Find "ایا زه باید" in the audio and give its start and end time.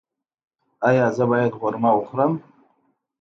0.89-1.53